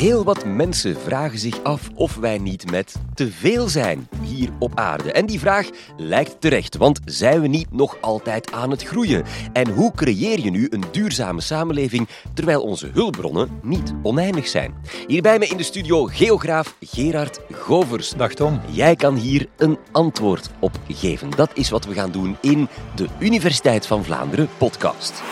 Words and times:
Heel 0.00 0.24
wat 0.24 0.44
mensen 0.44 1.00
vragen 1.00 1.38
zich 1.38 1.62
af 1.62 1.90
of 1.94 2.16
wij 2.16 2.38
niet 2.38 2.70
met 2.70 2.94
te 3.14 3.30
veel 3.30 3.68
zijn 3.68 4.08
hier 4.22 4.48
op 4.58 4.72
aarde. 4.74 5.12
En 5.12 5.26
die 5.26 5.38
vraag 5.38 5.68
lijkt 5.96 6.40
terecht, 6.40 6.76
want 6.76 7.00
zijn 7.04 7.40
we 7.40 7.46
niet 7.46 7.72
nog 7.72 7.96
altijd 8.00 8.52
aan 8.52 8.70
het 8.70 8.82
groeien? 8.82 9.24
En 9.52 9.70
hoe 9.70 9.92
creëer 9.94 10.40
je 10.40 10.50
nu 10.50 10.66
een 10.70 10.84
duurzame 10.90 11.40
samenleving 11.40 12.08
terwijl 12.34 12.62
onze 12.62 12.90
hulpbronnen 12.92 13.48
niet 13.62 13.92
oneindig 14.02 14.48
zijn? 14.48 14.74
Hier 15.06 15.22
bij 15.22 15.38
me 15.38 15.46
in 15.46 15.56
de 15.56 15.62
studio 15.62 16.04
geograaf 16.04 16.76
Gerard 16.80 17.40
Govers. 17.50 18.10
Dag 18.10 18.34
Tom. 18.34 18.60
Jij 18.70 18.96
kan 18.96 19.14
hier 19.14 19.48
een 19.56 19.78
antwoord 19.92 20.50
op 20.60 20.80
geven. 20.88 21.30
Dat 21.30 21.50
is 21.54 21.70
wat 21.70 21.84
we 21.84 21.94
gaan 21.94 22.12
doen 22.12 22.36
in 22.40 22.68
de 22.94 23.06
Universiteit 23.18 23.86
van 23.86 24.04
Vlaanderen 24.04 24.48
podcast. 24.58 25.22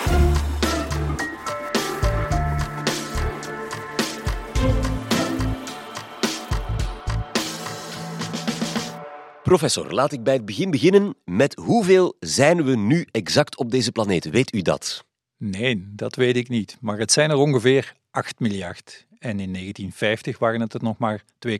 Professor, 9.48 9.92
laat 9.92 10.12
ik 10.12 10.22
bij 10.22 10.34
het 10.34 10.44
begin 10.44 10.70
beginnen. 10.70 11.14
Met 11.24 11.54
hoeveel 11.54 12.16
zijn 12.20 12.64
we 12.64 12.76
nu 12.76 13.06
exact 13.10 13.56
op 13.56 13.70
deze 13.70 13.92
planeet? 13.92 14.30
Weet 14.30 14.54
u 14.54 14.62
dat? 14.62 15.04
Nee, 15.36 15.88
dat 15.94 16.14
weet 16.14 16.36
ik 16.36 16.48
niet. 16.48 16.76
Maar 16.80 16.98
het 16.98 17.12
zijn 17.12 17.30
er 17.30 17.36
ongeveer 17.36 17.94
8 18.10 18.40
miljard. 18.40 19.06
En 19.18 19.40
in 19.40 19.52
1950 19.52 20.38
waren 20.38 20.60
het 20.60 20.74
er 20.74 20.82
nog 20.82 20.98
maar 20.98 21.22
2,6 21.48 21.54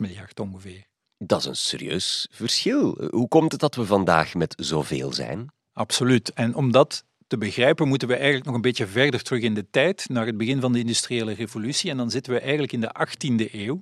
miljard 0.00 0.40
ongeveer. 0.40 0.84
Dat 1.18 1.40
is 1.40 1.46
een 1.46 1.56
serieus 1.56 2.28
verschil. 2.30 3.08
Hoe 3.10 3.28
komt 3.28 3.52
het 3.52 3.60
dat 3.60 3.74
we 3.74 3.86
vandaag 3.86 4.34
met 4.34 4.54
zoveel 4.56 5.12
zijn? 5.12 5.48
Absoluut. 5.72 6.32
En 6.32 6.54
omdat 6.54 7.04
te 7.26 7.38
begrijpen 7.38 7.88
moeten 7.88 8.08
we 8.08 8.14
eigenlijk 8.14 8.44
nog 8.44 8.54
een 8.54 8.60
beetje 8.60 8.86
verder 8.86 9.22
terug 9.22 9.42
in 9.42 9.54
de 9.54 9.66
tijd, 9.70 10.08
naar 10.08 10.26
het 10.26 10.36
begin 10.36 10.60
van 10.60 10.72
de 10.72 10.78
industriële 10.78 11.32
revolutie. 11.32 11.90
En 11.90 11.96
dan 11.96 12.10
zitten 12.10 12.32
we 12.32 12.40
eigenlijk 12.40 12.72
in 12.72 12.80
de 12.80 12.94
18e 13.06 13.52
eeuw. 13.52 13.80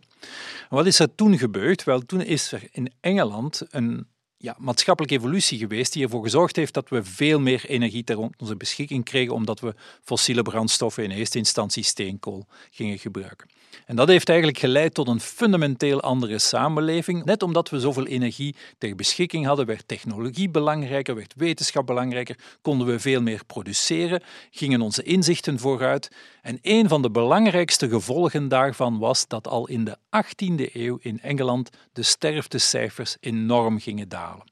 wat 0.69 0.87
is 0.87 0.99
er 0.99 1.15
toen 1.15 1.39
gebeurd? 1.39 1.85
Wel, 1.85 2.01
toen 2.01 2.21
is 2.21 2.53
er 2.53 2.63
in 2.71 2.93
Engeland 3.01 3.63
een 3.71 4.07
ja, 4.37 4.57
maatschappelijke 4.59 5.17
evolutie 5.17 5.59
geweest 5.59 5.93
die 5.93 6.03
ervoor 6.03 6.23
gezorgd 6.23 6.57
heeft 6.57 6.75
dat 6.75 6.89
we 6.89 7.05
veel 7.05 7.41
meer 7.41 7.65
energie 7.67 8.05
ter 8.05 8.19
onze 8.39 8.57
beschikking 8.57 9.05
kregen, 9.05 9.35
omdat 9.35 9.61
we 9.61 9.75
fossiele 10.03 10.43
brandstoffen, 10.43 11.05
in 11.05 11.11
eerste 11.11 11.39
instantie 11.39 11.83
steenkool, 11.83 12.47
gingen 12.71 12.99
gebruiken. 12.99 13.49
En 13.87 13.97
dat 13.97 14.09
heeft 14.09 14.29
eigenlijk 14.29 14.59
geleid 14.59 14.95
tot 14.95 15.09
een 15.09 15.21
fundamenteel 15.21 16.01
andere 16.01 16.39
samenleving. 16.39 17.25
Net 17.25 17.43
omdat 17.43 17.71
we 17.71 17.81
zoveel 17.81 18.07
energie 18.07 18.55
ter 18.79 18.95
beschikking 18.95 19.47
hadden, 19.47 19.67
werd 19.67 19.89
technologie 19.89 20.49
belangrijker, 20.49 21.15
werd 21.15 21.35
wetenschap 21.37 21.87
belangrijker, 21.87 22.39
konden 22.61 22.87
we 22.87 22.99
veel 22.99 23.23
meer 23.23 23.45
produceren, 23.47 24.23
gingen 24.51 24.81
onze 24.81 25.03
inzichten 25.03 25.59
vooruit. 25.59 26.11
En 26.43 26.59
een 26.63 26.89
van 26.89 27.03
de 27.03 27.11
belangrijkste 27.11 27.89
gevolgen 27.89 28.49
daarvan 28.49 28.99
was 28.99 29.29
dat 29.29 29.49
al 29.49 29.69
in 29.69 29.85
de 29.85 29.97
18e 29.97 30.73
eeuw 30.73 30.99
in 31.01 31.21
Engeland 31.21 31.71
de 31.93 32.03
sterftecijfers 32.03 33.17
enorm 33.21 33.81
gingen 33.81 34.09
dalen. 34.09 34.51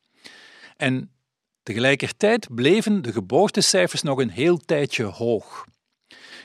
En 0.76 1.10
tegelijkertijd 1.62 2.54
bleven 2.54 3.02
de 3.02 3.12
geboortecijfers 3.12 4.02
nog 4.02 4.18
een 4.18 4.30
heel 4.30 4.56
tijdje 4.56 5.04
hoog. 5.04 5.66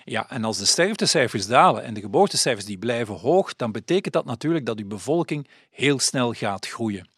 Ja, 0.07 0.29
en 0.29 0.43
als 0.43 0.57
de 0.57 0.65
sterftecijfers 0.65 1.47
dalen 1.47 1.83
en 1.83 1.93
de 1.93 1.99
geboortecijfers 1.99 2.65
die 2.65 2.77
blijven 2.77 3.15
hoog, 3.15 3.55
dan 3.55 3.71
betekent 3.71 4.13
dat 4.13 4.25
natuurlijk 4.25 4.65
dat 4.65 4.79
uw 4.79 4.87
bevolking 4.87 5.47
heel 5.69 5.99
snel 5.99 6.33
gaat 6.33 6.67
groeien. 6.67 7.09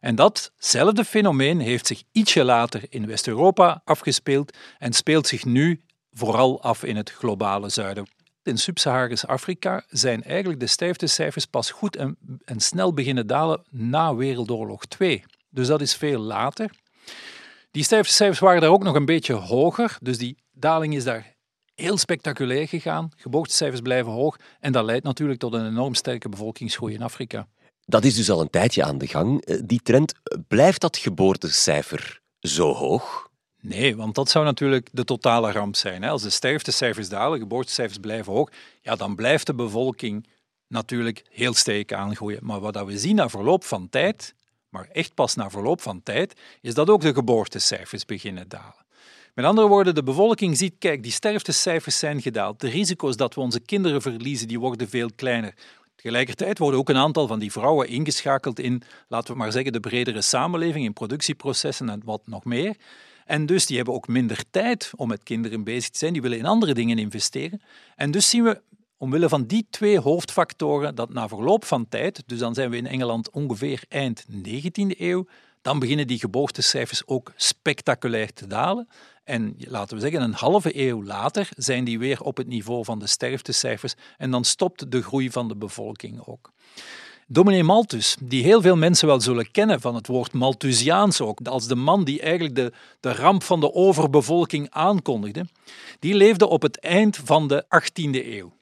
En 0.00 0.14
datzelfde 0.14 1.04
fenomeen 1.04 1.60
heeft 1.60 1.86
zich 1.86 2.02
ietsje 2.12 2.44
later 2.44 2.82
in 2.88 3.06
West-Europa 3.06 3.82
afgespeeld 3.84 4.56
en 4.78 4.92
speelt 4.92 5.26
zich 5.26 5.44
nu 5.44 5.80
vooral 6.12 6.62
af 6.62 6.84
in 6.84 6.96
het 6.96 7.10
globale 7.10 7.68
zuiden. 7.68 8.08
In 8.42 8.58
Sub-Saharisch 8.58 9.26
Afrika 9.26 9.84
zijn 9.88 10.22
eigenlijk 10.22 10.60
de 10.60 10.66
sterftecijfers 10.66 11.46
pas 11.46 11.70
goed 11.70 11.96
en, 11.96 12.16
en 12.44 12.60
snel 12.60 12.94
beginnen 12.94 13.26
dalen 13.26 13.62
na 13.70 14.14
Wereldoorlog 14.14 14.86
2. 14.86 15.24
Dus 15.50 15.66
dat 15.66 15.80
is 15.80 15.94
veel 15.94 16.20
later. 16.20 16.70
Die 17.70 17.84
sterftecijfers 17.84 18.38
waren 18.38 18.60
daar 18.60 18.70
ook 18.70 18.82
nog 18.82 18.94
een 18.94 19.04
beetje 19.04 19.32
hoger, 19.32 19.98
dus 20.00 20.18
die 20.18 20.36
daling 20.52 20.94
is 20.94 21.04
daar 21.04 21.33
heel 21.74 21.96
spectaculair 21.96 22.68
gegaan. 22.68 23.10
Geboortecijfers 23.16 23.80
blijven 23.80 24.12
hoog 24.12 24.36
en 24.60 24.72
dat 24.72 24.84
leidt 24.84 25.04
natuurlijk 25.04 25.38
tot 25.38 25.52
een 25.52 25.66
enorm 25.66 25.94
sterke 25.94 26.28
bevolkingsgroei 26.28 26.94
in 26.94 27.02
Afrika. 27.02 27.46
Dat 27.86 28.04
is 28.04 28.14
dus 28.14 28.30
al 28.30 28.40
een 28.40 28.50
tijdje 28.50 28.84
aan 28.84 28.98
de 28.98 29.06
gang. 29.06 29.44
Eh, 29.44 29.60
die 29.64 29.80
trend, 29.82 30.14
blijft 30.48 30.80
dat 30.80 30.96
geboortecijfer 30.96 32.20
zo 32.40 32.72
hoog? 32.72 33.28
Nee, 33.60 33.96
want 33.96 34.14
dat 34.14 34.30
zou 34.30 34.44
natuurlijk 34.44 34.88
de 34.92 35.04
totale 35.04 35.52
ramp 35.52 35.76
zijn. 35.76 36.04
Als 36.04 36.22
de 36.22 36.30
sterftecijfers 36.30 37.08
dalen, 37.08 37.38
geboortecijfers 37.38 37.98
blijven 37.98 38.32
hoog, 38.32 38.50
ja, 38.80 38.96
dan 38.96 39.14
blijft 39.14 39.46
de 39.46 39.54
bevolking 39.54 40.26
natuurlijk 40.68 41.22
heel 41.30 41.54
sterk 41.54 41.92
aangroeien. 41.92 42.38
Maar 42.42 42.60
wat 42.60 42.84
we 42.84 42.98
zien 42.98 43.16
na 43.16 43.28
verloop 43.28 43.64
van 43.64 43.88
tijd, 43.88 44.34
maar 44.68 44.88
echt 44.92 45.14
pas 45.14 45.34
na 45.34 45.50
verloop 45.50 45.80
van 45.80 46.02
tijd, 46.02 46.40
is 46.60 46.74
dat 46.74 46.90
ook 46.90 47.00
de 47.00 47.14
geboortecijfers 47.14 48.04
beginnen 48.04 48.48
dalen. 48.48 48.83
Met 49.34 49.44
andere 49.44 49.68
woorden, 49.68 49.94
de 49.94 50.02
bevolking 50.02 50.56
ziet, 50.56 50.74
kijk, 50.78 51.02
die 51.02 51.12
sterftecijfers 51.12 51.98
zijn 51.98 52.22
gedaald. 52.22 52.60
De 52.60 52.68
risico's 52.68 53.16
dat 53.16 53.34
we 53.34 53.40
onze 53.40 53.60
kinderen 53.60 54.02
verliezen, 54.02 54.48
die 54.48 54.60
worden 54.60 54.88
veel 54.88 55.10
kleiner. 55.16 55.54
Tegelijkertijd 55.96 56.58
worden 56.58 56.80
ook 56.80 56.88
een 56.88 56.96
aantal 56.96 57.26
van 57.26 57.38
die 57.38 57.52
vrouwen 57.52 57.88
ingeschakeld 57.88 58.58
in, 58.58 58.82
laten 59.08 59.32
we 59.32 59.38
maar 59.38 59.52
zeggen, 59.52 59.72
de 59.72 59.80
bredere 59.80 60.20
samenleving, 60.20 60.84
in 60.84 60.92
productieprocessen 60.92 61.88
en 61.88 62.02
wat 62.04 62.22
nog 62.26 62.44
meer. 62.44 62.76
En 63.24 63.46
dus 63.46 63.66
die 63.66 63.76
hebben 63.76 63.94
ook 63.94 64.08
minder 64.08 64.44
tijd 64.50 64.90
om 64.96 65.08
met 65.08 65.22
kinderen 65.22 65.64
bezig 65.64 65.90
te 65.90 65.98
zijn, 65.98 66.12
die 66.12 66.22
willen 66.22 66.38
in 66.38 66.46
andere 66.46 66.74
dingen 66.74 66.98
investeren. 66.98 67.62
En 67.96 68.10
dus 68.10 68.30
zien 68.30 68.44
we 68.44 68.60
omwille 68.96 69.28
van 69.28 69.44
die 69.46 69.66
twee 69.70 69.98
hoofdfactoren 69.98 70.94
dat 70.94 71.12
na 71.12 71.28
verloop 71.28 71.64
van 71.64 71.88
tijd, 71.88 72.22
dus 72.26 72.38
dan 72.38 72.54
zijn 72.54 72.70
we 72.70 72.76
in 72.76 72.86
Engeland 72.86 73.30
ongeveer 73.30 73.82
eind 73.88 74.24
19e 74.30 74.98
eeuw, 74.98 75.26
dan 75.62 75.78
beginnen 75.78 76.06
die 76.06 76.18
geboortecijfers 76.18 77.06
ook 77.06 77.32
spectaculair 77.36 78.32
te 78.32 78.46
dalen. 78.46 78.88
En 79.24 79.54
laten 79.58 79.96
we 79.96 80.02
zeggen, 80.02 80.22
een 80.22 80.34
halve 80.34 80.80
eeuw 80.80 81.04
later 81.04 81.48
zijn 81.56 81.84
die 81.84 81.98
weer 81.98 82.20
op 82.20 82.36
het 82.36 82.46
niveau 82.46 82.84
van 82.84 82.98
de 82.98 83.06
sterftecijfers 83.06 83.94
en 84.16 84.30
dan 84.30 84.44
stopt 84.44 84.90
de 84.90 85.02
groei 85.02 85.30
van 85.30 85.48
de 85.48 85.56
bevolking 85.56 86.26
ook. 86.26 86.52
Dominee 87.26 87.64
Malthus, 87.64 88.16
die 88.20 88.42
heel 88.42 88.60
veel 88.60 88.76
mensen 88.76 89.06
wel 89.06 89.20
zullen 89.20 89.50
kennen 89.50 89.80
van 89.80 89.94
het 89.94 90.06
woord 90.06 90.32
Malthusiaans 90.32 91.20
ook, 91.20 91.40
als 91.40 91.66
de 91.66 91.74
man 91.74 92.04
die 92.04 92.20
eigenlijk 92.20 92.54
de, 92.54 92.72
de 93.00 93.12
ramp 93.12 93.42
van 93.42 93.60
de 93.60 93.72
overbevolking 93.72 94.70
aankondigde, 94.70 95.46
die 95.98 96.14
leefde 96.14 96.46
op 96.46 96.62
het 96.62 96.80
eind 96.80 97.20
van 97.24 97.48
de 97.48 97.64
18e 97.64 98.26
eeuw. 98.26 98.52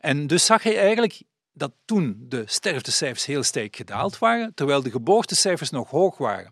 En 0.00 0.26
dus 0.26 0.44
zag 0.44 0.62
hij 0.62 0.78
eigenlijk 0.78 1.22
dat 1.52 1.72
toen 1.84 2.24
de 2.28 2.42
sterftecijfers 2.46 3.26
heel 3.26 3.42
sterk 3.42 3.76
gedaald 3.76 4.18
waren, 4.18 4.54
terwijl 4.54 4.82
de 4.82 4.90
geboortecijfers 4.90 5.70
nog 5.70 5.90
hoog 5.90 6.18
waren. 6.18 6.50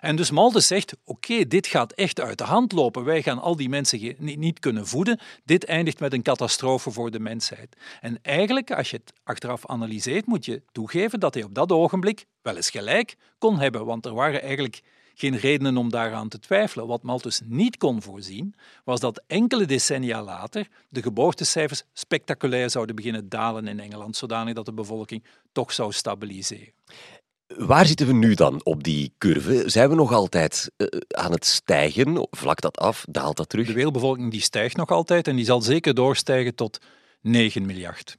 En 0.00 0.16
dus 0.16 0.30
Malthus 0.30 0.66
zegt, 0.66 0.96
oké, 1.04 1.46
dit 1.46 1.66
gaat 1.66 1.92
echt 1.92 2.20
uit 2.20 2.38
de 2.38 2.44
hand 2.44 2.72
lopen. 2.72 3.04
Wij 3.04 3.22
gaan 3.22 3.38
al 3.38 3.56
die 3.56 3.68
mensen 3.68 4.14
niet 4.18 4.58
kunnen 4.58 4.86
voeden. 4.86 5.20
Dit 5.44 5.64
eindigt 5.64 6.00
met 6.00 6.12
een 6.12 6.22
catastrofe 6.22 6.90
voor 6.90 7.10
de 7.10 7.20
mensheid. 7.20 7.76
En 8.00 8.18
eigenlijk, 8.22 8.70
als 8.70 8.90
je 8.90 8.96
het 8.96 9.12
achteraf 9.24 9.66
analyseert, 9.66 10.26
moet 10.26 10.44
je 10.44 10.62
toegeven 10.72 11.20
dat 11.20 11.34
hij 11.34 11.42
op 11.42 11.54
dat 11.54 11.72
ogenblik 11.72 12.26
wel 12.42 12.56
eens 12.56 12.70
gelijk 12.70 13.16
kon 13.38 13.58
hebben, 13.58 13.84
want 13.84 14.06
er 14.06 14.14
waren 14.14 14.42
eigenlijk 14.42 14.82
geen 15.20 15.36
redenen 15.36 15.76
om 15.76 15.90
daaraan 15.90 16.28
te 16.28 16.38
twijfelen. 16.38 16.86
Wat 16.86 17.02
Malthus 17.02 17.40
niet 17.44 17.76
kon 17.76 18.02
voorzien, 18.02 18.54
was 18.84 19.00
dat 19.00 19.22
enkele 19.26 19.64
decennia 19.66 20.22
later 20.22 20.68
de 20.88 21.02
geboortecijfers 21.02 21.82
spectaculair 21.92 22.70
zouden 22.70 22.96
beginnen 22.96 23.28
dalen 23.28 23.68
in 23.68 23.80
Engeland, 23.80 24.16
zodanig 24.16 24.54
dat 24.54 24.64
de 24.64 24.72
bevolking 24.72 25.24
toch 25.52 25.72
zou 25.72 25.92
stabiliseren. 25.92 26.72
Waar 27.46 27.86
zitten 27.86 28.06
we 28.06 28.12
nu 28.12 28.34
dan 28.34 28.64
op 28.64 28.82
die 28.84 29.12
curve? 29.18 29.62
Zijn 29.66 29.88
we 29.88 29.94
nog 29.94 30.12
altijd 30.12 30.70
uh, 30.76 30.86
aan 31.08 31.32
het 31.32 31.46
stijgen? 31.46 32.28
Vlak 32.30 32.60
dat 32.60 32.78
af? 32.78 33.04
Daalt 33.08 33.36
dat 33.36 33.48
terug? 33.48 33.66
De 33.66 33.72
wereldbevolking 33.72 34.30
die 34.30 34.40
stijgt 34.40 34.76
nog 34.76 34.90
altijd 34.90 35.28
en 35.28 35.36
die 35.36 35.44
zal 35.44 35.60
zeker 35.60 35.94
doorstijgen 35.94 36.54
tot 36.54 36.78
9 37.20 37.66
miljard. 37.66 38.16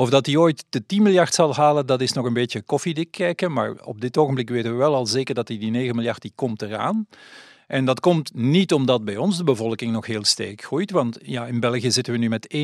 Of 0.00 0.10
dat 0.10 0.26
hij 0.26 0.36
ooit 0.36 0.64
de 0.68 0.86
10 0.86 1.02
miljard 1.02 1.34
zal 1.34 1.54
halen, 1.54 1.86
dat 1.86 2.00
is 2.00 2.12
nog 2.12 2.24
een 2.24 2.32
beetje 2.32 2.62
koffiedik 2.62 3.10
kijken. 3.10 3.52
Maar 3.52 3.74
op 3.84 4.00
dit 4.00 4.16
ogenblik 4.16 4.48
weten 4.48 4.70
we 4.70 4.76
wel 4.76 4.94
al 4.94 5.06
zeker 5.06 5.34
dat 5.34 5.48
hij 5.48 5.58
die 5.58 5.70
9 5.70 5.94
miljard 5.94 6.22
die 6.22 6.32
komt 6.34 6.62
eraan. 6.62 7.06
En 7.66 7.84
dat 7.84 8.00
komt 8.00 8.34
niet 8.34 8.72
omdat 8.72 9.04
bij 9.04 9.16
ons 9.16 9.36
de 9.36 9.44
bevolking 9.44 9.92
nog 9.92 10.06
heel 10.06 10.24
sterk 10.24 10.62
groeit. 10.62 10.90
Want 10.90 11.18
ja, 11.22 11.46
in 11.46 11.60
België 11.60 11.90
zitten 11.90 12.12
we 12.12 12.18
nu 12.18 12.28
met 12.28 12.54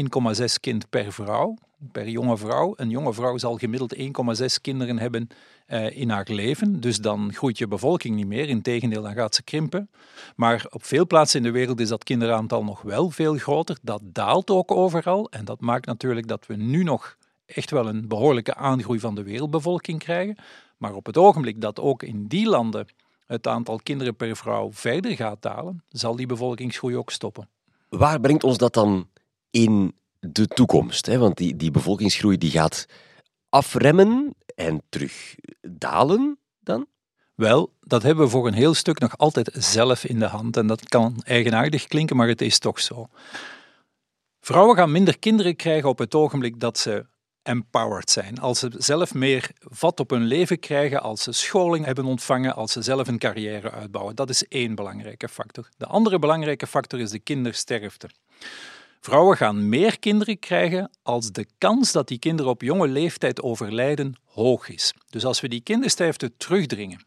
1,6 0.40 0.44
kind 0.60 0.88
per 0.90 1.12
vrouw, 1.12 1.56
per 1.92 2.08
jonge 2.08 2.36
vrouw. 2.36 2.72
Een 2.76 2.90
jonge 2.90 3.12
vrouw 3.12 3.38
zal 3.38 3.56
gemiddeld 3.56 3.96
1,6 3.96 4.04
kinderen 4.60 4.98
hebben 4.98 5.28
uh, 5.68 5.96
in 5.96 6.10
haar 6.10 6.26
leven. 6.30 6.80
Dus 6.80 6.98
dan 6.98 7.32
groeit 7.32 7.58
je 7.58 7.68
bevolking 7.68 8.16
niet 8.16 8.26
meer. 8.26 8.48
Integendeel, 8.48 9.02
dan 9.02 9.14
gaat 9.14 9.34
ze 9.34 9.42
krimpen. 9.42 9.90
Maar 10.36 10.66
op 10.70 10.84
veel 10.84 11.06
plaatsen 11.06 11.38
in 11.38 11.46
de 11.46 11.58
wereld 11.58 11.80
is 11.80 11.88
dat 11.88 12.04
kinderaantal 12.04 12.64
nog 12.64 12.82
wel 12.82 13.10
veel 13.10 13.36
groter. 13.36 13.78
Dat 13.82 14.00
daalt 14.04 14.50
ook 14.50 14.70
overal. 14.70 15.30
En 15.30 15.44
dat 15.44 15.60
maakt 15.60 15.86
natuurlijk 15.86 16.28
dat 16.28 16.46
we 16.46 16.56
nu 16.56 16.82
nog 16.82 17.16
echt 17.46 17.70
wel 17.70 17.88
een 17.88 18.08
behoorlijke 18.08 18.54
aangroei 18.54 19.00
van 19.00 19.14
de 19.14 19.22
wereldbevolking 19.22 19.98
krijgen. 19.98 20.36
Maar 20.76 20.94
op 20.94 21.06
het 21.06 21.16
ogenblik 21.16 21.60
dat 21.60 21.80
ook 21.80 22.02
in 22.02 22.26
die 22.26 22.48
landen 22.48 22.86
het 23.26 23.46
aantal 23.46 23.80
kinderen 23.82 24.16
per 24.16 24.36
vrouw 24.36 24.72
verder 24.72 25.16
gaat 25.16 25.42
dalen, 25.42 25.84
zal 25.88 26.16
die 26.16 26.26
bevolkingsgroei 26.26 26.96
ook 26.96 27.10
stoppen. 27.10 27.48
Waar 27.88 28.20
brengt 28.20 28.44
ons 28.44 28.58
dat 28.58 28.74
dan 28.74 29.08
in 29.50 29.94
de 30.20 30.46
toekomst? 30.46 31.06
Hè? 31.06 31.18
Want 31.18 31.36
die, 31.36 31.56
die 31.56 31.70
bevolkingsgroei 31.70 32.38
die 32.38 32.50
gaat 32.50 32.86
afremmen 33.48 34.34
en 34.54 34.82
terug 34.88 35.34
dalen 35.60 36.38
dan? 36.60 36.86
Wel, 37.34 37.72
dat 37.80 38.02
hebben 38.02 38.24
we 38.24 38.30
voor 38.30 38.46
een 38.46 38.54
heel 38.54 38.74
stuk 38.74 38.98
nog 38.98 39.18
altijd 39.18 39.50
zelf 39.52 40.04
in 40.04 40.18
de 40.18 40.26
hand. 40.26 40.56
En 40.56 40.66
dat 40.66 40.88
kan 40.88 41.22
eigenaardig 41.24 41.86
klinken, 41.86 42.16
maar 42.16 42.28
het 42.28 42.40
is 42.40 42.58
toch 42.58 42.80
zo. 42.80 43.06
Vrouwen 44.40 44.76
gaan 44.76 44.92
minder 44.92 45.18
kinderen 45.18 45.56
krijgen 45.56 45.88
op 45.88 45.98
het 45.98 46.14
ogenblik 46.14 46.60
dat 46.60 46.78
ze 46.78 47.06
empowered 47.46 48.10
zijn. 48.10 48.40
Als 48.40 48.58
ze 48.58 48.70
zelf 48.76 49.14
meer 49.14 49.50
vat 49.60 50.00
op 50.00 50.10
hun 50.10 50.24
leven 50.24 50.58
krijgen, 50.58 51.02
als 51.02 51.22
ze 51.22 51.32
scholing 51.32 51.84
hebben 51.84 52.04
ontvangen, 52.04 52.54
als 52.54 52.72
ze 52.72 52.82
zelf 52.82 53.08
een 53.08 53.18
carrière 53.18 53.70
uitbouwen. 53.70 54.16
Dat 54.16 54.30
is 54.30 54.48
één 54.48 54.74
belangrijke 54.74 55.28
factor. 55.28 55.68
De 55.76 55.86
andere 55.86 56.18
belangrijke 56.18 56.66
factor 56.66 57.00
is 57.00 57.10
de 57.10 57.18
kindersterfte. 57.18 58.10
Vrouwen 59.00 59.36
gaan 59.36 59.68
meer 59.68 59.98
kinderen 59.98 60.38
krijgen 60.38 60.90
als 61.02 61.32
de 61.32 61.46
kans 61.58 61.92
dat 61.92 62.08
die 62.08 62.18
kinderen 62.18 62.50
op 62.50 62.62
jonge 62.62 62.88
leeftijd 62.88 63.42
overlijden 63.42 64.14
hoog 64.24 64.68
is. 64.68 64.94
Dus 65.10 65.24
als 65.24 65.40
we 65.40 65.48
die 65.48 65.60
kindersterfte 65.60 66.36
terugdringen 66.36 67.02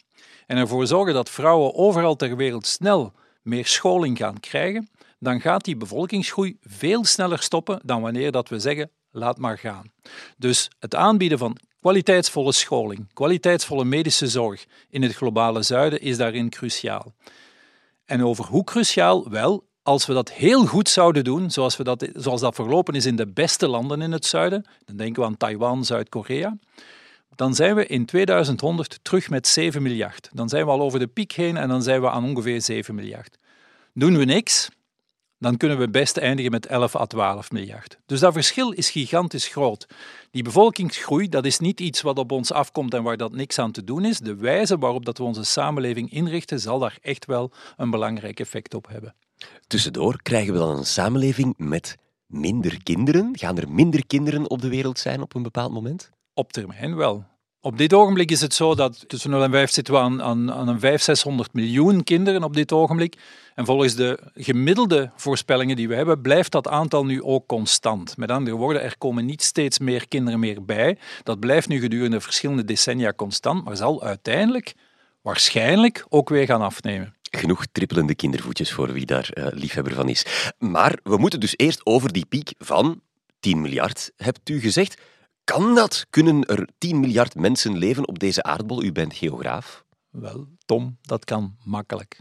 en 0.47 0.57
ervoor 0.57 0.88
zorgen 0.88 1.13
dat 1.13 1.30
vrouwen 1.30 1.75
overal 1.75 2.15
ter 2.15 2.35
wereld 2.35 2.68
snel 2.68 3.13
meer 3.42 3.65
scholing 3.65 4.18
gaan 4.18 4.39
krijgen, 4.39 4.89
dan 5.19 5.42
gaat 5.42 5.63
die 5.63 5.75
bevolkingsgroei 5.77 6.57
veel 6.62 7.06
sneller 7.06 7.42
stoppen 7.42 7.80
dan 7.83 8.01
wanneer 8.01 8.31
dat 8.31 8.50
we 8.50 8.59
zeggen 8.59 8.92
laat 9.11 9.38
maar 9.38 9.57
gaan. 9.57 9.91
Dus 10.38 10.69
het 10.79 10.95
aanbieden 10.95 11.38
van 11.38 11.57
kwaliteitsvolle 11.81 12.51
scholing, 12.51 13.13
kwaliteitsvolle 13.13 13.85
medische 13.85 14.27
zorg 14.27 14.65
in 14.89 15.01
het 15.01 15.15
globale 15.15 15.61
zuiden 15.61 16.01
is 16.01 16.17
daarin 16.17 16.50
cruciaal. 16.50 17.13
En 18.06 18.23
over 18.23 18.45
hoe 18.45 18.63
cruciaal? 18.63 19.29
Wel, 19.29 19.67
als 19.83 20.06
we 20.06 20.13
dat 20.13 20.31
heel 20.31 20.65
goed 20.65 20.89
zouden 20.89 21.23
doen, 21.23 21.51
zoals, 21.51 21.77
we 21.77 21.83
dat, 21.83 22.09
zoals 22.13 22.41
dat 22.41 22.56
verlopen 22.56 22.94
is 22.94 23.06
in 23.06 23.15
de 23.15 23.27
beste 23.27 23.67
landen 23.67 24.01
in 24.01 24.11
het 24.11 24.25
zuiden, 24.25 24.65
dan 24.85 24.97
denken 24.97 25.21
we 25.21 25.27
aan 25.27 25.38
Taiwan, 25.38 25.85
Zuid-Korea, 25.85 26.57
dan 27.35 27.56
zijn 27.56 27.75
we 27.75 27.85
in 27.85 28.06
2100 28.06 29.00
terug 29.01 29.29
met 29.29 29.47
7 29.47 29.81
miljard. 29.81 30.29
Dan 30.33 30.50
zijn 30.50 30.65
we 30.65 30.71
al 30.71 30.81
over 30.81 31.00
de 31.00 31.07
piek 31.07 31.31
heen 31.31 31.57
en 31.57 31.67
dan 31.67 31.83
zijn 31.83 32.01
we 32.01 32.09
aan 32.09 32.23
ongeveer 32.23 32.61
7 32.61 32.95
miljard. 32.95 33.38
Doen 33.94 34.17
we 34.17 34.25
niks, 34.25 34.69
dan 35.39 35.57
kunnen 35.57 35.77
we 35.77 35.89
best 35.89 36.18
eindigen 36.18 36.51
met 36.51 36.65
11 36.65 36.95
à 36.95 37.06
12 37.06 37.51
miljard. 37.51 38.00
Dus 38.06 38.19
dat 38.19 38.33
verschil 38.33 38.71
is 38.71 38.89
gigantisch 38.89 39.47
groot. 39.47 39.88
Die 40.31 40.44
bevolkingsgroei, 40.44 41.30
dat 41.30 41.45
is 41.45 41.59
niet 41.59 41.80
iets 41.80 42.01
wat 42.01 42.18
op 42.18 42.31
ons 42.31 42.51
afkomt 42.51 42.94
en 42.94 43.03
waar 43.03 43.18
dat 43.18 43.31
niks 43.31 43.59
aan 43.59 43.71
te 43.71 43.83
doen 43.83 44.06
is. 44.06 44.19
De 44.19 44.36
wijze 44.36 44.77
waarop 44.77 45.06
dat 45.06 45.18
we 45.18 45.24
onze 45.24 45.44
samenleving 45.44 46.12
inrichten, 46.12 46.59
zal 46.59 46.80
daar 46.80 46.97
echt 47.01 47.25
wel 47.25 47.51
een 47.77 47.89
belangrijk 47.89 48.39
effect 48.39 48.74
op 48.74 48.88
hebben. 48.88 49.15
Tussendoor 49.68 50.21
krijgen 50.21 50.53
we 50.53 50.59
dan 50.59 50.77
een 50.77 50.86
samenleving 50.86 51.53
met 51.57 51.95
minder 52.25 52.83
kinderen? 52.83 53.38
Gaan 53.38 53.57
er 53.57 53.71
minder 53.71 54.06
kinderen 54.06 54.50
op 54.50 54.62
de 54.62 54.69
wereld 54.69 55.00
zijn 55.00 55.21
op 55.21 55.35
een 55.35 55.44
bepaald 55.44 55.71
moment? 55.71 56.09
Op 56.33 56.51
termijn 56.51 56.95
wel. 56.95 57.25
Op 57.61 57.77
dit 57.77 57.94
ogenblik 57.94 58.31
is 58.31 58.41
het 58.41 58.53
zo 58.53 58.75
dat 58.75 59.09
tussen 59.09 59.29
0 59.29 59.44
en 59.44 59.51
5 59.51 59.71
zitten 59.71 59.94
we 59.94 60.00
aan, 60.00 60.21
aan, 60.21 60.50
een 60.50 60.79
500, 60.79 61.03
600 61.03 61.53
miljoen 61.53 62.03
kinderen 62.03 62.44
op 62.44 62.53
dit 62.53 62.71
ogenblik. 62.71 63.15
En 63.56 63.65
volgens 63.65 63.95
de 63.95 64.19
gemiddelde 64.35 65.11
voorspellingen 65.15 65.75
die 65.75 65.88
we 65.88 65.95
hebben, 65.95 66.21
blijft 66.21 66.51
dat 66.51 66.67
aantal 66.67 67.06
nu 67.06 67.23
ook 67.23 67.47
constant. 67.47 68.17
Met 68.17 68.31
andere 68.31 68.56
woorden, 68.56 68.83
er 68.83 68.97
komen 68.97 69.25
niet 69.25 69.44
steeds 69.44 69.79
meer 69.79 70.07
kinderen 70.07 70.39
meer 70.39 70.65
bij. 70.65 70.97
Dat 71.23 71.39
blijft 71.39 71.67
nu 71.67 71.79
gedurende 71.79 72.21
verschillende 72.21 72.65
decennia 72.65 73.13
constant, 73.13 73.63
maar 73.63 73.77
zal 73.77 74.03
uiteindelijk 74.03 74.73
waarschijnlijk 75.21 76.06
ook 76.09 76.29
weer 76.29 76.45
gaan 76.45 76.61
afnemen. 76.61 77.15
Genoeg 77.31 77.65
trippelende 77.71 78.15
kindervoetjes 78.15 78.71
voor 78.71 78.94
wie 78.94 79.06
daar 79.06 79.29
uh, 79.33 79.45
liefhebber 79.50 79.94
van 79.94 80.09
is. 80.09 80.53
Maar 80.57 81.00
we 81.03 81.17
moeten 81.17 81.39
dus 81.39 81.53
eerst 81.57 81.85
over 81.85 82.13
die 82.13 82.25
piek 82.25 82.53
van 82.57 83.01
10 83.39 83.61
miljard, 83.61 84.11
hebt 84.17 84.50
u 84.50 84.59
gezegd. 84.59 85.01
Kan 85.50 85.75
dat? 85.75 86.06
Kunnen 86.10 86.46
er 86.46 86.68
10 86.78 87.00
miljard 87.00 87.36
mensen 87.36 87.78
leven 87.78 88.07
op 88.07 88.19
deze 88.19 88.44
aardbol? 88.44 88.84
U 88.84 88.92
bent 88.92 89.13
geograaf. 89.13 89.84
Wel, 90.10 90.48
Tom, 90.66 90.98
dat 91.01 91.25
kan 91.25 91.56
makkelijk. 91.63 92.19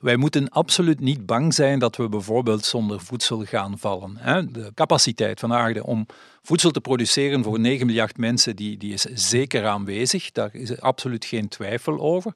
Wij 0.00 0.16
moeten 0.16 0.48
absoluut 0.48 1.00
niet 1.00 1.26
bang 1.26 1.54
zijn 1.54 1.78
dat 1.78 1.96
we 1.96 2.08
bijvoorbeeld 2.08 2.64
zonder 2.64 3.00
voedsel 3.00 3.44
gaan 3.44 3.78
vallen. 3.78 4.18
De 4.52 4.70
capaciteit 4.74 5.40
van 5.40 5.48
de 5.48 5.54
aarde 5.54 5.86
om 5.86 6.06
voedsel 6.42 6.70
te 6.70 6.80
produceren 6.80 7.42
voor 7.42 7.60
9 7.60 7.86
miljard 7.86 8.16
mensen, 8.16 8.56
die, 8.56 8.76
die 8.76 8.92
is 8.92 9.02
zeker 9.02 9.66
aanwezig. 9.66 10.30
Daar 10.30 10.54
is 10.54 10.80
absoluut 10.80 11.24
geen 11.24 11.48
twijfel 11.48 12.00
over. 12.00 12.34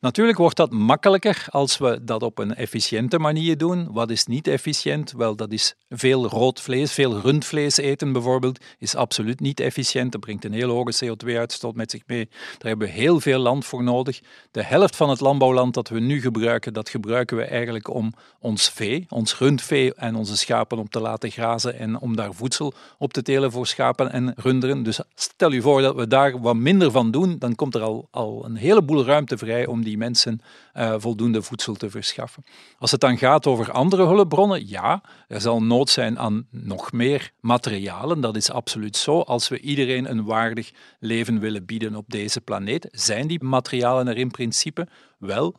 Natuurlijk 0.00 0.38
wordt 0.38 0.56
dat 0.56 0.72
makkelijker 0.72 1.46
als 1.50 1.78
we 1.78 2.04
dat 2.04 2.22
op 2.22 2.38
een 2.38 2.54
efficiënte 2.54 3.18
manier 3.18 3.58
doen. 3.58 3.92
Wat 3.92 4.10
is 4.10 4.26
niet 4.26 4.46
efficiënt? 4.46 5.12
Wel, 5.12 5.36
dat 5.36 5.52
is 5.52 5.74
veel 5.88 6.26
rood 6.26 6.60
vlees, 6.60 6.92
veel 6.92 7.20
rundvlees 7.20 7.76
eten 7.76 8.12
bijvoorbeeld, 8.12 8.64
is 8.78 8.94
absoluut 8.94 9.40
niet 9.40 9.60
efficiënt. 9.60 10.12
Dat 10.12 10.20
brengt 10.20 10.44
een 10.44 10.52
heel 10.52 10.70
hoge 10.70 11.04
CO2-uitstoot 11.04 11.74
met 11.74 11.90
zich 11.90 12.02
mee. 12.06 12.28
Daar 12.58 12.68
hebben 12.68 12.86
we 12.86 12.92
heel 12.92 13.20
veel 13.20 13.38
land 13.38 13.64
voor 13.64 13.82
nodig. 13.82 14.20
De 14.50 14.64
helft 14.64 14.96
van 14.96 15.10
het 15.10 15.20
landbouwland 15.20 15.74
dat 15.74 15.88
we 15.88 16.00
nu 16.00 16.20
gebruiken, 16.20 16.72
dat 16.72 16.88
gebruiken 16.88 17.36
we 17.36 17.44
eigenlijk 17.44 17.88
om 17.88 18.14
ons 18.38 18.68
vee, 18.68 19.06
ons 19.08 19.38
rundvee 19.38 19.94
en 19.94 20.14
onze 20.14 20.36
schapen 20.36 20.78
op 20.78 20.90
te 20.90 21.00
laten 21.00 21.30
grazen 21.30 21.78
en 21.78 21.98
om 21.98 22.16
daar 22.16 22.34
voedsel 22.34 22.72
op 22.98 23.12
te 23.12 23.22
telen 23.22 23.52
voor 23.52 23.66
schapen 23.66 24.12
en 24.12 24.34
runderen. 24.36 24.82
Dus 24.82 25.00
stel 25.14 25.52
je 25.52 25.60
voor 25.62 25.82
dat 25.82 25.94
we 25.94 26.06
daar 26.06 26.40
wat 26.40 26.56
minder 26.56 26.90
van 26.90 27.10
doen, 27.10 27.38
dan 27.38 27.54
komt 27.54 27.74
er 27.74 27.82
al, 27.82 28.08
al 28.10 28.44
een 28.44 28.56
heleboel 28.56 29.04
ruimte 29.04 29.38
vrij 29.38 29.66
om 29.72 29.82
die 29.82 29.98
mensen 29.98 30.40
uh, 30.74 30.94
voldoende 30.98 31.42
voedsel 31.42 31.74
te 31.74 31.90
verschaffen. 31.90 32.44
Als 32.78 32.90
het 32.90 33.00
dan 33.00 33.18
gaat 33.18 33.46
over 33.46 33.70
andere 33.70 34.06
hulpbronnen, 34.06 34.68
ja, 34.68 35.02
er 35.28 35.40
zal 35.40 35.62
nood 35.62 35.90
zijn 35.90 36.18
aan 36.18 36.46
nog 36.50 36.92
meer 36.92 37.30
materialen. 37.40 38.20
Dat 38.20 38.36
is 38.36 38.50
absoluut 38.50 38.96
zo. 38.96 39.20
Als 39.20 39.48
we 39.48 39.60
iedereen 39.60 40.10
een 40.10 40.24
waardig 40.24 40.72
leven 41.00 41.40
willen 41.40 41.64
bieden 41.64 41.96
op 41.96 42.04
deze 42.10 42.40
planeet, 42.40 42.88
zijn 42.90 43.26
die 43.26 43.44
materialen 43.44 44.08
er 44.08 44.16
in 44.16 44.30
principe 44.30 44.88
wel. 45.18 45.56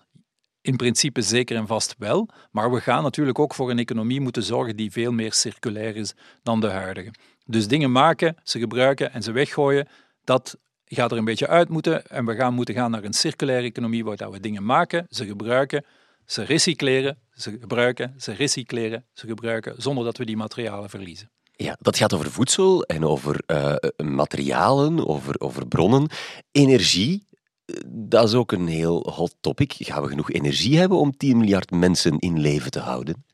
In 0.61 0.75
principe 0.75 1.21
zeker 1.21 1.55
en 1.55 1.67
vast 1.67 1.95
wel, 1.97 2.29
maar 2.51 2.71
we 2.71 2.81
gaan 2.81 3.03
natuurlijk 3.03 3.39
ook 3.39 3.53
voor 3.53 3.69
een 3.69 3.79
economie 3.79 4.21
moeten 4.21 4.43
zorgen 4.43 4.75
die 4.75 4.91
veel 4.91 5.11
meer 5.11 5.33
circulair 5.33 5.95
is 5.95 6.13
dan 6.43 6.59
de 6.59 6.69
huidige. 6.69 7.13
Dus 7.45 7.67
dingen 7.67 7.91
maken, 7.91 8.35
ze 8.43 8.59
gebruiken 8.59 9.13
en 9.13 9.23
ze 9.23 9.31
weggooien, 9.31 9.87
dat 10.23 10.57
gaat 10.95 11.11
er 11.11 11.17
een 11.17 11.25
beetje 11.25 11.47
uit 11.47 11.69
moeten 11.69 12.07
en 12.07 12.25
we 12.25 12.35
gaan 12.35 12.53
moeten 12.53 12.75
gaan 12.75 12.91
naar 12.91 13.03
een 13.03 13.13
circulaire 13.13 13.67
economie 13.67 14.03
waar 14.03 14.31
we 14.31 14.39
dingen 14.39 14.65
maken, 14.65 15.05
ze 15.09 15.25
gebruiken, 15.25 15.85
ze 16.25 16.43
recycleren, 16.43 17.17
ze 17.31 17.57
gebruiken, 17.59 18.13
ze 18.17 18.33
recycleren, 18.33 19.05
ze 19.13 19.27
gebruiken, 19.27 19.81
zonder 19.81 20.03
dat 20.03 20.17
we 20.17 20.25
die 20.25 20.37
materialen 20.37 20.89
verliezen. 20.89 21.29
Ja, 21.55 21.77
dat 21.79 21.97
gaat 21.97 22.13
over 22.13 22.31
voedsel 22.31 22.83
en 22.83 23.05
over 23.05 23.43
uh, 23.47 23.75
materialen, 23.97 25.07
over, 25.07 25.39
over 25.39 25.67
bronnen. 25.67 26.09
Energie, 26.51 27.27
eh, 27.65 27.75
dat 27.87 28.27
is 28.27 28.33
ook 28.33 28.51
een 28.51 28.67
heel 28.67 29.09
hot 29.09 29.35
topic. 29.39 29.73
Gaan 29.77 30.01
we 30.03 30.09
genoeg 30.09 30.31
energie 30.31 30.77
hebben 30.77 30.97
om 30.97 31.17
10 31.17 31.37
miljard 31.37 31.71
mensen 31.71 32.19
in 32.19 32.39
leven 32.39 32.71
te 32.71 32.79
houden? 32.79 33.25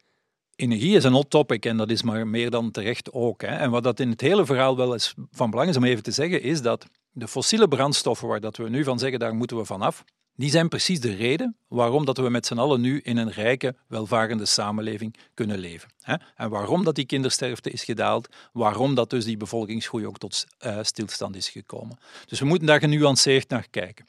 Energie 0.56 0.96
is 0.96 1.04
een 1.04 1.14
hot 1.14 1.30
topic 1.30 1.66
en 1.66 1.78
dat 1.78 1.90
is 1.90 2.04
maar 2.04 2.28
meer 2.28 2.50
dan 2.50 2.72
terecht 2.72 3.14
ook. 3.14 3.42
Hè. 3.42 3.48
En 3.48 3.72
wat 3.72 3.84
dat 3.84 4.00
in 4.00 4.10
het 4.10 4.22
hele 4.22 4.46
verhaal 4.46 4.78
wel 4.78 4.94
eens 4.94 5.14
van 5.32 5.50
belang 5.50 5.70
is 5.70 5.78
om 5.78 5.84
even 5.84 6.04
te 6.04 6.12
zeggen, 6.12 6.42
is 6.42 6.62
dat 6.62 6.86
de 7.12 7.28
fossiele 7.28 7.68
brandstoffen 7.68 8.28
waar 8.28 8.40
dat 8.40 8.58
we 8.58 8.70
nu 8.70 8.84
van 8.84 9.00
zeggen, 9.00 9.20
daar 9.20 9.36
moeten 9.36 9.58
we 9.58 9.66
vanaf, 9.66 10.04
die 10.40 10.50
zijn 10.50 10.70
precies 10.70 11.00
de 11.00 11.16
reden 11.16 11.56
waarom 11.68 12.06
dat 12.06 12.18
we 12.18 12.30
met 12.30 12.46
z'n 12.46 12.58
allen 12.58 12.82
nu 12.82 13.00
in 13.00 13.18
een 13.18 13.32
rijke, 13.32 13.76
welvarende 13.88 14.46
samenleving 14.46 15.16
kunnen 15.34 15.58
leven. 15.58 15.90
En 16.36 16.50
waarom 16.50 16.84
dat 16.84 16.96
die 16.96 17.06
kindersterfte 17.06 17.70
is 17.70 17.84
gedaald, 17.84 18.28
waarom 18.54 18.96
dat 18.96 19.10
dus 19.10 19.26
die 19.26 19.38
bevolkingsgroei 19.38 20.06
ook 20.06 20.18
tot 20.18 20.46
uh, 20.66 20.78
stilstand 20.82 21.36
is 21.36 21.50
gekomen. 21.50 22.00
Dus 22.26 22.40
we 22.40 22.46
moeten 22.46 22.68
daar 22.68 22.80
genuanceerd 22.80 23.50
naar 23.50 23.68
kijken. 23.70 24.08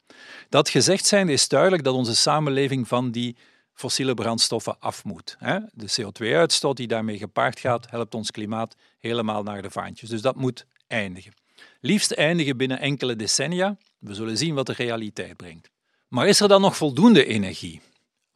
Dat 0.49 0.69
gezegd 0.69 1.05
zijn 1.05 1.29
is 1.29 1.47
duidelijk 1.47 1.83
dat 1.83 1.93
onze 1.93 2.15
samenleving 2.15 2.87
van 2.87 3.11
die 3.11 3.35
fossiele 3.73 4.13
brandstoffen 4.13 4.79
af 4.79 5.03
moet. 5.03 5.37
De 5.73 6.01
CO2-uitstoot 6.01 6.77
die 6.77 6.87
daarmee 6.87 7.17
gepaard 7.17 7.59
gaat, 7.59 7.89
helpt 7.89 8.15
ons 8.15 8.31
klimaat 8.31 8.75
helemaal 8.99 9.43
naar 9.43 9.61
de 9.61 9.69
vaantjes. 9.69 10.09
Dus 10.09 10.21
dat 10.21 10.35
moet 10.35 10.65
eindigen. 10.87 11.40
Liefst 11.79 12.11
eindigen 12.11 12.57
binnen 12.57 12.79
enkele 12.79 13.15
decennia. 13.15 13.77
We 13.99 14.13
zullen 14.13 14.37
zien 14.37 14.55
wat 14.55 14.65
de 14.65 14.73
realiteit 14.73 15.37
brengt. 15.37 15.69
Maar 16.07 16.27
is 16.27 16.39
er 16.39 16.47
dan 16.47 16.61
nog 16.61 16.77
voldoende 16.77 17.25
energie? 17.25 17.81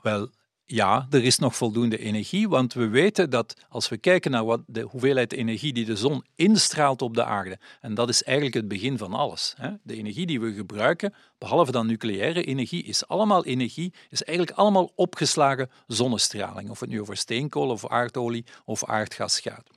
Wel, 0.01 0.29
ja, 0.67 1.08
er 1.10 1.24
is 1.24 1.38
nog 1.38 1.55
voldoende 1.55 1.98
energie, 1.98 2.50
want 2.50 2.74
we 2.74 2.88
weten 2.88 3.29
dat 3.29 3.55
als 3.70 3.89
we 3.89 3.98
kijken 3.98 4.32
naar 4.32 4.46
wat 4.46 4.62
de 4.67 4.82
hoeveelheid 4.82 5.34
energie 5.34 5.74
die 5.74 5.86
de 5.86 5.96
zon 5.96 6.25
instraalt 6.36 7.01
op 7.01 7.13
de 7.13 7.24
aarde, 7.24 7.60
en 7.82 7.94
dat 7.94 8.10
is 8.10 8.24
eigenlijk 8.24 8.55
het 8.55 8.67
begin 8.67 8.98
van 8.98 9.13
alles. 9.13 9.53
Hè? 9.58 9.70
De 9.84 9.96
energie 9.96 10.25
die 10.25 10.39
we 10.39 10.53
gebruiken, 10.53 11.13
behalve 11.38 11.72
dan 11.72 11.88
nucleaire 11.88 12.44
energie, 12.44 12.84
is 12.84 13.08
allemaal 13.08 13.46
energie, 13.46 13.94
is 14.10 14.24
eigenlijk 14.24 14.58
allemaal 14.58 14.91
opgeslagen 14.96 15.70
zonnestraling, 15.88 16.70
of 16.70 16.79
het 16.79 16.89
nu 16.89 17.01
over 17.01 17.17
steenkool 17.17 17.70
of 17.70 17.88
aardolie 17.88 18.46
of 18.65 18.86
aardgas 18.86 19.39
gaat. 19.39 19.70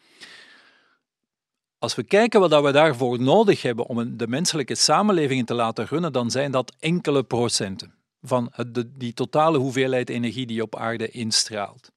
Als 1.79 1.95
we 1.95 2.03
kijken 2.03 2.41
wat 2.41 2.63
we 2.63 2.73
daarvoor 2.73 3.21
nodig 3.21 3.63
hebben 3.63 3.87
om 3.87 4.17
de 4.17 4.29
menselijke 4.29 4.75
samenleving 4.75 5.47
te 5.47 5.55
laten 5.55 5.87
runnen, 5.87 6.13
dan 6.13 6.31
zijn 6.31 6.51
dat 6.51 6.75
enkele 6.79 7.23
procenten 7.23 7.95
van 8.23 8.53
die 8.97 9.13
totale 9.13 9.59
hoeveelheid 9.59 10.11
energie 10.11 10.47
die 10.47 10.63
op 10.63 10.77
aarde 10.77 11.09
instraalt. 11.09 11.91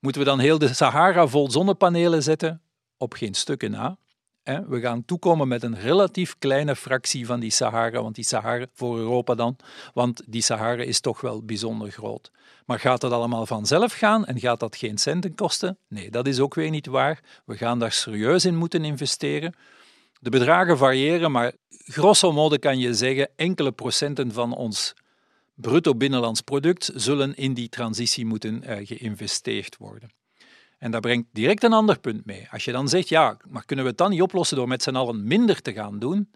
Moeten 0.00 0.20
we 0.20 0.26
dan 0.26 0.38
heel 0.38 0.58
de 0.58 0.74
Sahara 0.74 1.26
vol 1.26 1.50
zonnepanelen 1.50 2.22
zetten? 2.22 2.60
op 2.98 3.12
geen 3.14 3.34
stukken 3.34 3.70
na. 3.70 3.98
We 4.46 4.80
gaan 4.80 5.04
toekomen 5.04 5.48
met 5.48 5.62
een 5.62 5.80
relatief 5.80 6.38
kleine 6.38 6.76
fractie 6.76 7.26
van 7.26 7.40
die 7.40 7.50
Sahara, 7.50 8.02
want 8.02 8.14
die 8.14 8.24
Sahara 8.24 8.66
voor 8.74 8.98
Europa 8.98 9.34
dan, 9.34 9.56
want 9.94 10.22
die 10.26 10.42
Sahara 10.42 10.82
is 10.82 11.00
toch 11.00 11.20
wel 11.20 11.42
bijzonder 11.42 11.90
groot. 11.90 12.30
Maar 12.66 12.80
gaat 12.80 13.00
dat 13.00 13.12
allemaal 13.12 13.46
vanzelf 13.46 13.92
gaan 13.92 14.26
en 14.26 14.40
gaat 14.40 14.60
dat 14.60 14.76
geen 14.76 14.98
centen 14.98 15.34
kosten? 15.34 15.78
Nee, 15.88 16.10
dat 16.10 16.26
is 16.26 16.40
ook 16.40 16.54
weer 16.54 16.70
niet 16.70 16.86
waar. 16.86 17.20
We 17.44 17.56
gaan 17.56 17.78
daar 17.78 17.92
serieus 17.92 18.44
in 18.44 18.56
moeten 18.56 18.84
investeren. 18.84 19.54
De 20.20 20.30
bedragen 20.30 20.78
variëren, 20.78 21.32
maar 21.32 21.52
grosso 21.68 22.32
modo 22.32 22.56
kan 22.56 22.78
je 22.78 22.94
zeggen 22.94 23.28
enkele 23.36 23.72
procenten 23.72 24.32
van 24.32 24.54
ons 24.54 24.94
bruto 25.54 25.94
binnenlands 25.94 26.40
product 26.40 26.90
zullen 26.94 27.34
in 27.34 27.54
die 27.54 27.68
transitie 27.68 28.26
moeten 28.26 28.62
uh, 28.64 28.86
geïnvesteerd 28.86 29.76
worden. 29.76 30.10
En 30.78 30.90
dat 30.90 31.00
brengt 31.00 31.26
direct 31.32 31.62
een 31.62 31.72
ander 31.72 31.98
punt 31.98 32.26
mee. 32.26 32.48
Als 32.50 32.64
je 32.64 32.72
dan 32.72 32.88
zegt, 32.88 33.08
ja, 33.08 33.36
maar 33.48 33.64
kunnen 33.64 33.84
we 33.84 33.90
het 33.90 33.98
dan 33.98 34.10
niet 34.10 34.22
oplossen 34.22 34.56
door 34.56 34.68
met 34.68 34.82
z'n 34.82 34.96
allen 34.96 35.26
minder 35.26 35.62
te 35.62 35.72
gaan 35.72 35.98
doen? 35.98 36.30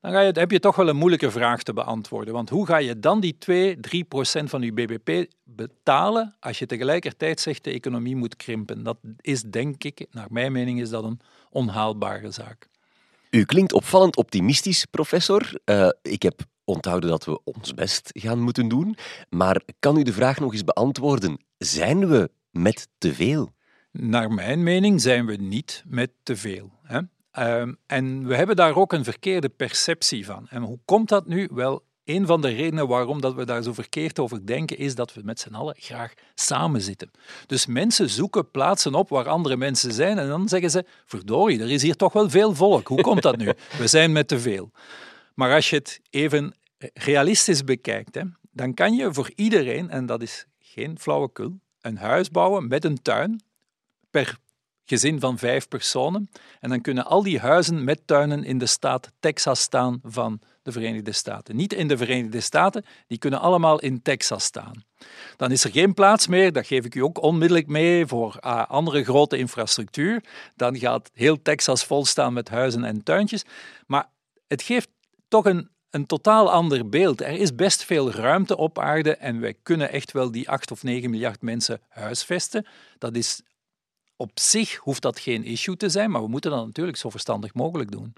Dan 0.00 0.12
ga 0.12 0.20
je, 0.20 0.32
heb 0.32 0.50
je 0.50 0.58
toch 0.58 0.76
wel 0.76 0.88
een 0.88 0.96
moeilijke 0.96 1.30
vraag 1.30 1.62
te 1.62 1.72
beantwoorden. 1.72 2.34
Want 2.34 2.50
hoe 2.50 2.66
ga 2.66 2.76
je 2.76 2.98
dan 2.98 3.20
die 3.20 3.38
2, 3.38 3.80
3 3.80 4.04
procent 4.04 4.50
van 4.50 4.62
je 4.62 4.72
bbp 4.72 5.32
betalen 5.44 6.36
als 6.40 6.58
je 6.58 6.66
tegelijkertijd 6.66 7.40
zegt 7.40 7.64
de 7.64 7.70
economie 7.70 8.16
moet 8.16 8.36
krimpen? 8.36 8.82
Dat 8.82 8.96
is 9.20 9.42
denk 9.42 9.84
ik, 9.84 10.06
naar 10.10 10.26
mijn 10.30 10.52
mening, 10.52 10.80
is 10.80 10.90
dat 10.90 11.04
een 11.04 11.20
onhaalbare 11.50 12.30
zaak. 12.30 12.68
U 13.30 13.44
klinkt 13.44 13.72
opvallend 13.72 14.16
optimistisch, 14.16 14.84
professor. 14.84 15.60
Uh, 15.64 15.88
ik 16.02 16.22
heb 16.22 16.40
onthouden 16.64 17.10
dat 17.10 17.24
we 17.24 17.44
ons 17.44 17.74
best 17.74 18.10
gaan 18.12 18.40
moeten 18.40 18.68
doen. 18.68 18.96
Maar 19.28 19.62
kan 19.78 19.98
u 19.98 20.02
de 20.02 20.12
vraag 20.12 20.40
nog 20.40 20.52
eens 20.52 20.64
beantwoorden? 20.64 21.44
Zijn 21.58 22.08
we 22.08 22.30
met 22.54 22.88
te 22.98 23.14
veel? 23.14 23.52
Naar 23.90 24.30
mijn 24.30 24.62
mening 24.62 25.00
zijn 25.00 25.26
we 25.26 25.36
niet 25.36 25.82
met 25.86 26.10
te 26.22 26.36
veel. 26.36 26.72
Hè? 26.82 27.00
Ehm, 27.30 27.74
en 27.86 28.26
we 28.26 28.36
hebben 28.36 28.56
daar 28.56 28.76
ook 28.76 28.92
een 28.92 29.04
verkeerde 29.04 29.48
perceptie 29.48 30.24
van. 30.24 30.48
En 30.48 30.62
hoe 30.62 30.78
komt 30.84 31.08
dat 31.08 31.26
nu? 31.26 31.48
Wel, 31.52 31.84
een 32.04 32.26
van 32.26 32.40
de 32.40 32.48
redenen 32.48 32.88
waarom 32.88 33.20
dat 33.20 33.34
we 33.34 33.44
daar 33.44 33.62
zo 33.62 33.72
verkeerd 33.72 34.18
over 34.18 34.46
denken, 34.46 34.78
is 34.78 34.94
dat 34.94 35.14
we 35.14 35.20
met 35.24 35.40
z'n 35.40 35.54
allen 35.54 35.74
graag 35.78 36.12
samen 36.34 36.80
zitten. 36.80 37.10
Dus 37.46 37.66
mensen 37.66 38.10
zoeken 38.10 38.50
plaatsen 38.50 38.94
op 38.94 39.08
waar 39.08 39.28
andere 39.28 39.56
mensen 39.56 39.92
zijn 39.92 40.18
en 40.18 40.28
dan 40.28 40.48
zeggen 40.48 40.70
ze, 40.70 40.84
verdorie, 41.06 41.60
er 41.60 41.70
is 41.70 41.82
hier 41.82 41.96
toch 41.96 42.12
wel 42.12 42.30
veel 42.30 42.54
volk. 42.54 42.88
Hoe 42.88 43.00
komt 43.00 43.22
dat 43.22 43.36
nu? 43.36 43.46
We 43.78 43.86
zijn 43.86 44.12
met 44.12 44.28
te 44.28 44.40
veel. 44.40 44.70
Maar 45.34 45.54
als 45.54 45.70
je 45.70 45.76
het 45.76 46.00
even 46.10 46.54
realistisch 46.94 47.64
bekijkt, 47.64 48.14
hè, 48.14 48.22
dan 48.50 48.74
kan 48.74 48.94
je 48.94 49.14
voor 49.14 49.30
iedereen, 49.34 49.90
en 49.90 50.06
dat 50.06 50.22
is 50.22 50.46
geen 50.58 50.98
flauwekul, 50.98 51.58
een 51.84 51.96
huis 51.96 52.30
bouwen 52.30 52.68
met 52.68 52.84
een 52.84 53.02
tuin 53.02 53.42
per 54.10 54.38
gezin 54.84 55.20
van 55.20 55.38
vijf 55.38 55.68
personen. 55.68 56.30
En 56.60 56.68
dan 56.68 56.80
kunnen 56.80 57.06
al 57.06 57.22
die 57.22 57.38
huizen 57.38 57.84
met 57.84 58.06
tuinen 58.06 58.44
in 58.44 58.58
de 58.58 58.66
staat 58.66 59.12
Texas 59.20 59.60
staan 59.60 60.00
van 60.02 60.40
de 60.62 60.72
Verenigde 60.72 61.12
Staten. 61.12 61.56
Niet 61.56 61.72
in 61.72 61.88
de 61.88 61.96
Verenigde 61.96 62.40
Staten, 62.40 62.84
die 63.06 63.18
kunnen 63.18 63.40
allemaal 63.40 63.80
in 63.80 64.02
Texas 64.02 64.44
staan. 64.44 64.84
Dan 65.36 65.50
is 65.50 65.64
er 65.64 65.70
geen 65.70 65.94
plaats 65.94 66.26
meer, 66.26 66.52
dat 66.52 66.66
geef 66.66 66.84
ik 66.84 66.94
u 66.94 67.00
ook 67.00 67.22
onmiddellijk 67.22 67.66
mee, 67.66 68.06
voor 68.06 68.38
uh, 68.40 68.66
andere 68.66 69.04
grote 69.04 69.38
infrastructuur. 69.38 70.24
Dan 70.56 70.78
gaat 70.78 71.10
heel 71.14 71.42
Texas 71.42 71.84
volstaan 71.84 72.32
met 72.32 72.48
huizen 72.48 72.84
en 72.84 73.02
tuintjes. 73.02 73.44
Maar 73.86 74.08
het 74.46 74.62
geeft 74.62 74.88
toch 75.28 75.44
een 75.44 75.70
een 75.94 76.06
totaal 76.06 76.50
ander 76.50 76.88
beeld. 76.88 77.20
Er 77.20 77.40
is 77.40 77.54
best 77.54 77.84
veel 77.84 78.10
ruimte 78.10 78.56
op 78.56 78.78
aarde 78.78 79.16
en 79.16 79.40
wij 79.40 79.54
kunnen 79.62 79.90
echt 79.92 80.12
wel 80.12 80.30
die 80.30 80.48
8 80.48 80.70
of 80.70 80.82
9 80.82 81.10
miljard 81.10 81.42
mensen 81.42 81.80
huisvesten. 81.88 82.66
Dat 82.98 83.16
is 83.16 83.42
op 84.16 84.30
zich 84.34 84.76
hoeft 84.76 85.02
dat 85.02 85.18
geen 85.18 85.44
issue 85.44 85.76
te 85.76 85.88
zijn, 85.88 86.10
maar 86.10 86.22
we 86.22 86.28
moeten 86.28 86.50
dat 86.50 86.66
natuurlijk 86.66 86.96
zo 86.96 87.10
verstandig 87.10 87.54
mogelijk 87.54 87.90
doen. 87.90 88.12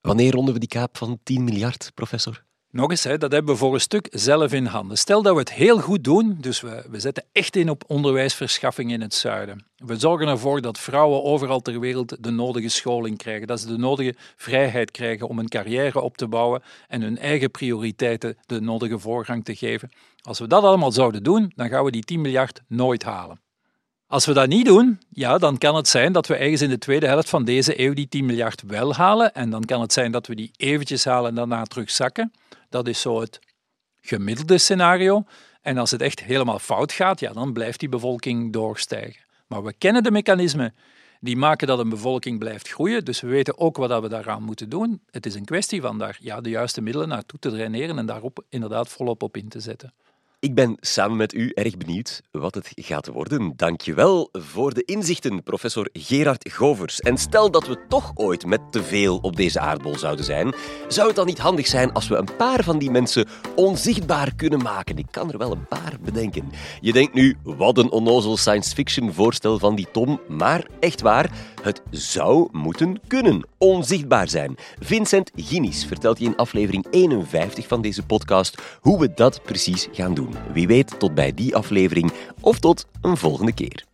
Wanneer 0.00 0.32
ronden 0.32 0.54
we 0.54 0.60
die 0.60 0.68
kaap 0.68 0.96
van 0.96 1.18
10 1.22 1.44
miljard, 1.44 1.90
professor? 1.94 2.44
Nog 2.74 2.90
eens, 2.90 3.02
dat 3.02 3.32
hebben 3.32 3.44
we 3.44 3.56
voor 3.56 3.74
een 3.74 3.80
stuk 3.80 4.08
zelf 4.10 4.52
in 4.52 4.66
handen. 4.66 4.98
Stel 4.98 5.22
dat 5.22 5.32
we 5.32 5.38
het 5.38 5.52
heel 5.52 5.78
goed 5.80 6.04
doen, 6.04 6.36
dus 6.40 6.60
we, 6.60 6.84
we 6.90 7.00
zetten 7.00 7.24
echt 7.32 7.56
in 7.56 7.70
op 7.70 7.84
onderwijsverschaffing 7.86 8.92
in 8.92 9.00
het 9.00 9.14
zuiden. 9.14 9.66
We 9.76 9.96
zorgen 9.96 10.28
ervoor 10.28 10.60
dat 10.60 10.78
vrouwen 10.78 11.22
overal 11.22 11.60
ter 11.60 11.80
wereld 11.80 12.24
de 12.24 12.30
nodige 12.30 12.68
scholing 12.68 13.18
krijgen, 13.18 13.46
dat 13.46 13.60
ze 13.60 13.66
de 13.66 13.76
nodige 13.76 14.14
vrijheid 14.36 14.90
krijgen 14.90 15.28
om 15.28 15.38
een 15.38 15.48
carrière 15.48 16.00
op 16.00 16.16
te 16.16 16.28
bouwen 16.28 16.62
en 16.88 17.02
hun 17.02 17.18
eigen 17.18 17.50
prioriteiten 17.50 18.36
de 18.46 18.60
nodige 18.60 18.98
voorgang 18.98 19.44
te 19.44 19.54
geven. 19.54 19.90
Als 20.22 20.38
we 20.38 20.46
dat 20.46 20.62
allemaal 20.62 20.92
zouden 20.92 21.22
doen, 21.22 21.52
dan 21.56 21.68
gaan 21.68 21.84
we 21.84 21.90
die 21.90 22.04
10 22.04 22.20
miljard 22.20 22.62
nooit 22.68 23.02
halen. 23.02 23.40
Als 24.06 24.26
we 24.26 24.32
dat 24.32 24.48
niet 24.48 24.66
doen, 24.66 25.00
ja, 25.10 25.38
dan 25.38 25.58
kan 25.58 25.76
het 25.76 25.88
zijn 25.88 26.12
dat 26.12 26.26
we 26.26 26.36
ergens 26.36 26.62
in 26.62 26.68
de 26.68 26.78
tweede 26.78 27.06
helft 27.06 27.28
van 27.28 27.44
deze 27.44 27.80
eeuw 27.80 27.94
die 27.94 28.08
10 28.08 28.26
miljard 28.26 28.62
wel 28.66 28.94
halen. 28.94 29.34
En 29.34 29.50
dan 29.50 29.64
kan 29.64 29.80
het 29.80 29.92
zijn 29.92 30.12
dat 30.12 30.26
we 30.26 30.34
die 30.34 30.50
eventjes 30.56 31.04
halen 31.04 31.28
en 31.28 31.34
daarna 31.34 31.64
terugzakken. 31.64 32.32
Dat 32.74 32.88
is 32.88 33.00
zo 33.00 33.20
het 33.20 33.38
gemiddelde 34.00 34.58
scenario. 34.58 35.24
En 35.62 35.78
als 35.78 35.90
het 35.90 36.00
echt 36.00 36.22
helemaal 36.22 36.58
fout 36.58 36.92
gaat, 36.92 37.20
ja, 37.20 37.32
dan 37.32 37.52
blijft 37.52 37.80
die 37.80 37.88
bevolking 37.88 38.52
doorstijgen. 38.52 39.24
Maar 39.46 39.62
we 39.62 39.72
kennen 39.72 40.02
de 40.02 40.10
mechanismen 40.10 40.74
die 41.20 41.36
maken 41.36 41.66
dat 41.66 41.78
een 41.78 41.88
bevolking 41.88 42.38
blijft 42.38 42.68
groeien. 42.68 43.04
Dus 43.04 43.20
we 43.20 43.28
weten 43.28 43.58
ook 43.58 43.76
wat 43.76 44.00
we 44.02 44.08
daaraan 44.08 44.42
moeten 44.42 44.68
doen. 44.68 45.02
Het 45.10 45.26
is 45.26 45.34
een 45.34 45.44
kwestie 45.44 45.80
van 45.80 45.98
daar 45.98 46.18
ja, 46.20 46.40
de 46.40 46.50
juiste 46.50 46.80
middelen 46.80 47.08
naartoe 47.08 47.38
te 47.38 47.50
draineren 47.50 47.98
en 47.98 48.06
daarop 48.06 48.44
inderdaad 48.48 48.88
volop 48.88 49.22
op 49.22 49.36
in 49.36 49.48
te 49.48 49.60
zetten. 49.60 49.94
Ik 50.44 50.54
ben 50.54 50.76
samen 50.80 51.16
met 51.16 51.34
u 51.34 51.50
erg 51.54 51.76
benieuwd 51.76 52.22
wat 52.30 52.54
het 52.54 52.72
gaat 52.74 53.06
worden. 53.06 53.52
Dankjewel 53.56 54.28
voor 54.32 54.74
de 54.74 54.84
inzichten, 54.84 55.42
professor 55.42 55.88
Gerard 55.92 56.52
Govers. 56.52 57.00
En 57.00 57.18
stel 57.18 57.50
dat 57.50 57.66
we 57.66 57.78
toch 57.88 58.12
ooit 58.14 58.46
met 58.46 58.60
te 58.72 58.82
veel 58.82 59.18
op 59.18 59.36
deze 59.36 59.60
aardbol 59.60 59.98
zouden 59.98 60.24
zijn, 60.24 60.54
zou 60.88 61.06
het 61.06 61.16
dan 61.16 61.26
niet 61.26 61.38
handig 61.38 61.66
zijn 61.66 61.92
als 61.92 62.08
we 62.08 62.16
een 62.16 62.36
paar 62.36 62.64
van 62.64 62.78
die 62.78 62.90
mensen 62.90 63.28
onzichtbaar 63.56 64.34
kunnen 64.34 64.62
maken? 64.62 64.98
Ik 64.98 65.06
kan 65.10 65.32
er 65.32 65.38
wel 65.38 65.52
een 65.52 65.68
paar 65.68 65.96
bedenken. 66.00 66.50
Je 66.80 66.92
denkt 66.92 67.14
nu, 67.14 67.36
wat 67.42 67.78
een 67.78 67.90
onnozel 67.90 68.36
science 68.36 68.74
fiction 68.74 69.12
voorstel 69.12 69.58
van 69.58 69.74
die 69.74 69.90
Tom, 69.92 70.20
maar 70.28 70.66
echt 70.80 71.00
waar, 71.00 71.30
het 71.64 71.82
zou 71.90 72.48
moeten 72.52 73.00
kunnen. 73.06 73.46
Onzichtbaar 73.58 74.28
zijn. 74.28 74.56
Vincent 74.78 75.30
Guinness 75.34 75.84
vertelt 75.84 76.18
je 76.18 76.24
in 76.24 76.36
aflevering 76.36 76.86
51 76.90 77.66
van 77.66 77.82
deze 77.82 78.02
podcast 78.02 78.62
hoe 78.80 79.00
we 79.00 79.14
dat 79.14 79.42
precies 79.42 79.88
gaan 79.92 80.14
doen. 80.14 80.34
Wie 80.52 80.66
weet 80.66 80.98
tot 80.98 81.14
bij 81.14 81.34
die 81.34 81.56
aflevering 81.56 82.12
of 82.40 82.58
tot 82.58 82.86
een 83.00 83.16
volgende 83.16 83.52
keer. 83.52 83.84